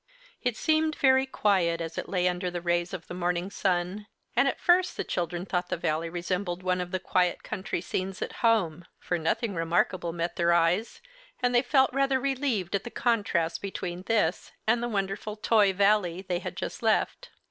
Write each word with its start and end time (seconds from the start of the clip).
It 0.41 0.57
seemed 0.57 0.95
very 0.95 1.27
quiet 1.27 1.79
as 1.79 1.95
it 1.95 2.09
lay 2.09 2.27
under 2.27 2.49
the 2.49 2.59
rays 2.59 2.91
of 2.91 3.05
the 3.05 3.13
morning 3.13 3.51
sun, 3.51 4.07
and 4.35 4.47
at 4.47 4.59
first 4.59 4.97
the 4.97 5.03
children 5.03 5.45
thought 5.45 5.69
the 5.69 5.77
Valley 5.77 6.09
resembled 6.09 6.63
one 6.63 6.81
of 6.81 6.89
the 6.89 6.99
quiet 6.99 7.43
country 7.43 7.81
scenes 7.81 8.19
at 8.23 8.37
home. 8.41 8.85
For 8.97 9.19
nothing 9.19 9.53
remarkable 9.53 10.11
met 10.11 10.37
their 10.37 10.53
eyes, 10.53 11.01
and 11.39 11.53
they 11.53 11.61
felt 11.61 11.93
rather 11.93 12.19
relieved 12.19 12.73
at 12.73 12.83
the 12.83 12.89
contrast 12.89 13.61
between 13.61 14.01
this 14.07 14.51
and 14.65 14.81
the 14.81 14.89
wonderful 14.89 15.35
Toy 15.35 15.71
Valley 15.71 16.23
they 16.23 16.39
had 16.39 16.57
just 16.57 16.81
left. 16.81 17.29